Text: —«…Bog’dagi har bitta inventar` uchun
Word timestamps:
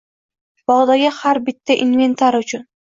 —«…Bog’dagi 0.71 1.13
har 1.21 1.43
bitta 1.51 1.81
inventar` 1.87 2.45
uchun 2.45 2.71